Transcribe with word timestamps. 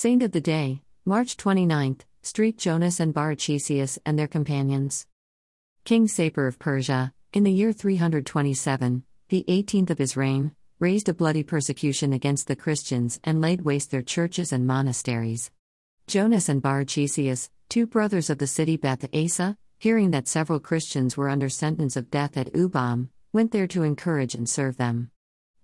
Saint 0.00 0.22
of 0.22 0.30
the 0.30 0.40
Day, 0.40 0.80
March 1.04 1.36
29th, 1.36 2.02
Street 2.22 2.56
Jonas 2.56 3.00
and 3.00 3.12
Barachesius 3.12 3.98
and 4.06 4.16
their 4.16 4.28
companions. 4.28 5.08
King 5.82 6.06
Sapor 6.06 6.46
of 6.46 6.60
Persia, 6.60 7.12
in 7.32 7.42
the 7.42 7.50
year 7.50 7.72
327, 7.72 9.02
the 9.28 9.44
18th 9.48 9.90
of 9.90 9.98
his 9.98 10.16
reign, 10.16 10.52
raised 10.78 11.08
a 11.08 11.12
bloody 11.12 11.42
persecution 11.42 12.12
against 12.12 12.46
the 12.46 12.54
Christians 12.54 13.18
and 13.24 13.40
laid 13.40 13.62
waste 13.62 13.90
their 13.90 14.02
churches 14.02 14.52
and 14.52 14.68
monasteries. 14.68 15.50
Jonas 16.06 16.48
and 16.48 16.62
Barachesius, 16.62 17.50
two 17.68 17.84
brothers 17.84 18.30
of 18.30 18.38
the 18.38 18.46
city 18.46 18.76
Beth 18.76 19.04
Asa, 19.12 19.56
hearing 19.80 20.12
that 20.12 20.28
several 20.28 20.60
Christians 20.60 21.16
were 21.16 21.28
under 21.28 21.48
sentence 21.48 21.96
of 21.96 22.08
death 22.08 22.36
at 22.36 22.52
Ubam, 22.52 23.08
went 23.32 23.50
there 23.50 23.66
to 23.66 23.82
encourage 23.82 24.36
and 24.36 24.48
serve 24.48 24.76
them. 24.76 25.10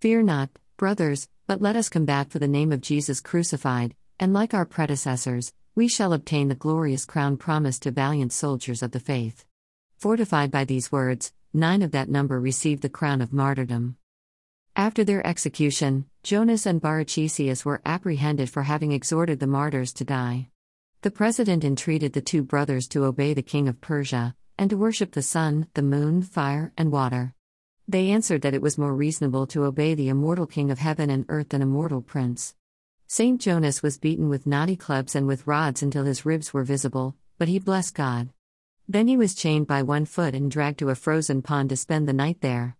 Fear 0.00 0.24
not, 0.24 0.50
brothers, 0.76 1.28
but 1.46 1.62
let 1.62 1.76
us 1.76 1.88
combat 1.88 2.30
for 2.30 2.40
the 2.40 2.48
name 2.48 2.72
of 2.72 2.80
Jesus 2.80 3.20
crucified, 3.20 3.94
and 4.24 4.32
like 4.32 4.54
our 4.54 4.64
predecessors, 4.64 5.52
we 5.74 5.86
shall 5.86 6.14
obtain 6.14 6.48
the 6.48 6.54
glorious 6.54 7.04
crown 7.04 7.36
promised 7.36 7.82
to 7.82 7.90
valiant 7.90 8.32
soldiers 8.32 8.82
of 8.82 8.90
the 8.92 8.98
faith. 8.98 9.44
Fortified 9.98 10.50
by 10.50 10.64
these 10.64 10.90
words, 10.90 11.34
nine 11.52 11.82
of 11.82 11.90
that 11.90 12.08
number 12.08 12.40
received 12.40 12.80
the 12.80 12.88
crown 12.88 13.20
of 13.20 13.34
martyrdom. 13.34 13.98
After 14.74 15.04
their 15.04 15.26
execution, 15.26 16.06
Jonas 16.22 16.64
and 16.64 16.80
Barachesius 16.80 17.66
were 17.66 17.82
apprehended 17.84 18.48
for 18.48 18.62
having 18.62 18.92
exhorted 18.92 19.40
the 19.40 19.46
martyrs 19.46 19.92
to 19.92 20.06
die. 20.06 20.48
The 21.02 21.10
president 21.10 21.62
entreated 21.62 22.14
the 22.14 22.22
two 22.22 22.42
brothers 22.42 22.88
to 22.88 23.04
obey 23.04 23.34
the 23.34 23.42
king 23.42 23.68
of 23.68 23.82
Persia, 23.82 24.34
and 24.56 24.70
to 24.70 24.78
worship 24.78 25.12
the 25.12 25.20
sun, 25.20 25.66
the 25.74 25.82
moon, 25.82 26.22
fire, 26.22 26.72
and 26.78 26.90
water. 26.90 27.34
They 27.86 28.08
answered 28.08 28.40
that 28.40 28.54
it 28.54 28.62
was 28.62 28.78
more 28.78 28.94
reasonable 28.94 29.46
to 29.48 29.64
obey 29.64 29.94
the 29.94 30.08
immortal 30.08 30.46
king 30.46 30.70
of 30.70 30.78
heaven 30.78 31.10
and 31.10 31.26
earth 31.28 31.50
than 31.50 31.60
a 31.60 31.66
mortal 31.66 32.00
prince. 32.00 32.54
Saint 33.06 33.40
Jonas 33.40 33.82
was 33.82 33.98
beaten 33.98 34.28
with 34.28 34.46
knotty 34.46 34.76
clubs 34.76 35.14
and 35.14 35.26
with 35.26 35.46
rods 35.46 35.82
until 35.82 36.04
his 36.04 36.24
ribs 36.24 36.54
were 36.54 36.64
visible, 36.64 37.14
but 37.38 37.48
he 37.48 37.58
blessed 37.58 37.94
God. 37.94 38.30
Then 38.88 39.08
he 39.08 39.16
was 39.16 39.34
chained 39.34 39.66
by 39.66 39.82
one 39.82 40.04
foot 40.04 40.34
and 40.34 40.50
dragged 40.50 40.78
to 40.80 40.90
a 40.90 40.94
frozen 40.94 41.42
pond 41.42 41.70
to 41.70 41.76
spend 41.76 42.08
the 42.08 42.12
night 42.12 42.40
there. 42.40 42.76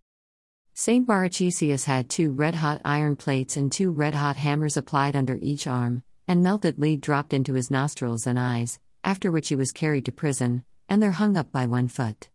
Saint 0.73 1.07
Barachesius 1.07 1.85
had 1.85 2.11
two 2.11 2.33
red 2.33 2.57
hot 2.57 2.81
iron 2.85 3.17
plates 3.17 3.57
and 3.57 3.71
two 3.71 3.91
red 3.91 4.15
hot 4.15 4.37
hammers 4.37 4.77
applied 4.77 5.15
under 5.15 5.39
each 5.41 5.67
arm, 5.67 6.03
and 6.27 6.43
melted 6.43 6.79
lead 6.79 7.01
dropped 7.01 7.33
into 7.33 7.55
his 7.55 7.71
nostrils 7.71 8.27
and 8.27 8.39
eyes, 8.39 8.81
after 9.05 9.31
which 9.31 9.49
he 9.49 9.57
was 9.57 9.73
carried 9.73 10.05
to 10.07 10.13
prison, 10.13 10.65
and 10.89 11.03
there 11.03 11.13
hung 11.13 11.37
up 11.37 11.53
by 11.53 11.67
one 11.67 11.87
foot. 11.87 12.29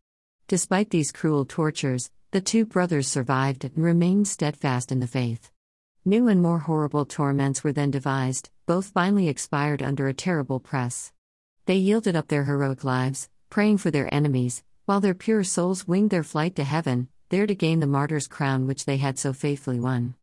Despite 0.47 0.91
these 0.91 1.11
cruel 1.11 1.43
tortures, 1.43 2.11
the 2.31 2.41
two 2.41 2.65
brothers 2.65 3.07
survived 3.07 3.65
and 3.65 3.75
remained 3.75 4.27
steadfast 4.27 4.91
in 4.91 4.99
the 4.99 5.07
faith. 5.07 5.51
New 6.05 6.29
and 6.29 6.41
more 6.41 6.59
horrible 6.59 7.05
torments 7.05 7.61
were 7.61 7.73
then 7.73 7.91
devised, 7.91 8.49
both 8.65 8.85
finally 8.85 9.27
expired 9.27 9.83
under 9.83 10.07
a 10.07 10.13
terrible 10.13 10.59
press. 10.59 11.11
They 11.65 11.75
yielded 11.75 12.15
up 12.15 12.29
their 12.29 12.45
heroic 12.45 12.85
lives, 12.85 13.27
praying 13.49 13.79
for 13.79 13.91
their 13.91 14.11
enemies, 14.13 14.63
while 14.85 15.01
their 15.01 15.13
pure 15.13 15.43
souls 15.43 15.87
winged 15.89 16.09
their 16.09 16.23
flight 16.23 16.55
to 16.55 16.63
heaven, 16.63 17.09
there 17.27 17.45
to 17.45 17.53
gain 17.53 17.81
the 17.81 17.85
martyr's 17.85 18.29
crown 18.29 18.65
which 18.65 18.85
they 18.85 18.95
had 18.95 19.19
so 19.19 19.33
faithfully 19.33 19.79
won. 19.79 20.15